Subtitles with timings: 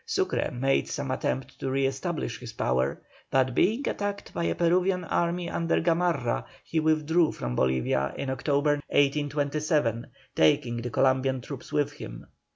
[0.03, 5.03] Sucre made some attempt to re establish his power, but being attacked by a Peruvian
[5.03, 11.91] army under Gamarra, he withdrew from Bolivia in October, 1827, taking the Columbian troops with
[11.91, 12.25] him.